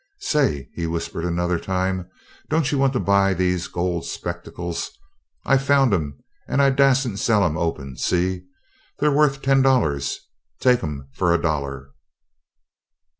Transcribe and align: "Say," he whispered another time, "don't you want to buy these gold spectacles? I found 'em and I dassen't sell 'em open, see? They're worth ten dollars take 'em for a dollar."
"Say," 0.21 0.67
he 0.73 0.87
whispered 0.87 1.25
another 1.25 1.59
time, 1.59 2.09
"don't 2.49 2.71
you 2.71 2.79
want 2.79 2.91
to 2.93 2.99
buy 2.99 3.35
these 3.35 3.67
gold 3.67 4.03
spectacles? 4.03 4.89
I 5.45 5.59
found 5.59 5.93
'em 5.93 6.17
and 6.47 6.59
I 6.59 6.71
dassen't 6.71 7.19
sell 7.19 7.43
'em 7.45 7.55
open, 7.55 7.97
see? 7.97 8.45
They're 8.97 9.11
worth 9.11 9.43
ten 9.43 9.61
dollars 9.61 10.21
take 10.59 10.81
'em 10.83 11.07
for 11.13 11.31
a 11.35 11.39
dollar." 11.39 11.89